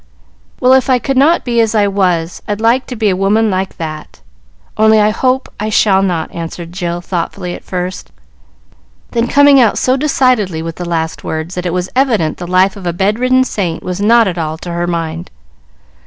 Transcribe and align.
"Well, 0.59 0.73
if 0.73 0.89
I 0.89 0.97
could 0.97 1.15
not 1.15 1.45
be 1.45 1.61
as 1.61 1.75
I 1.75 1.87
was, 1.87 2.41
I'd 2.47 2.59
like 2.59 2.87
to 2.87 2.95
be 2.95 3.09
a 3.11 3.15
woman 3.15 3.51
like 3.51 3.77
that. 3.77 4.19
Only, 4.75 4.99
I 4.99 5.11
hope 5.11 5.47
I 5.59 5.69
shall 5.69 6.01
not!" 6.01 6.31
answered 6.33 6.71
Jill, 6.71 7.01
thoughtfully 7.01 7.53
at 7.53 7.63
first, 7.63 8.11
then 9.11 9.27
coming 9.27 9.61
out 9.61 9.77
so 9.77 9.95
decidedly 9.97 10.63
with 10.63 10.77
the 10.77 10.89
last 10.89 11.23
words 11.23 11.53
that 11.53 11.67
it 11.67 11.73
was 11.73 11.91
evident 11.95 12.37
the 12.39 12.47
life 12.47 12.75
of 12.75 12.87
a 12.87 12.93
bedridden 12.93 13.43
saint 13.43 13.83
was 13.83 14.01
not 14.01 14.27
at 14.27 14.39
all 14.39 14.57
to 14.57 14.71
her 14.71 14.87
mind. 14.87 15.29